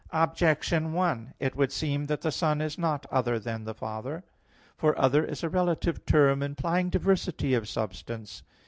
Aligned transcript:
Objection 0.09 0.93
1: 0.93 1.35
It 1.39 1.55
would 1.55 1.71
seem 1.71 2.07
that 2.07 2.21
the 2.21 2.31
Son 2.31 2.59
is 2.59 2.75
not 2.75 3.05
other 3.11 3.37
than 3.37 3.65
the 3.65 3.73
Father. 3.75 4.23
For 4.75 4.97
"other" 4.99 5.23
is 5.23 5.43
a 5.43 5.47
relative 5.49 6.07
term 6.07 6.41
implying 6.41 6.89
diversity 6.89 7.53
of 7.53 7.69
substance. 7.69 8.41